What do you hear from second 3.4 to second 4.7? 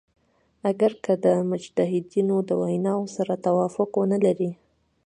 توافق ونه لری.